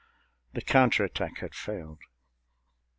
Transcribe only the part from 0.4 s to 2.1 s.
The counter attack had failed.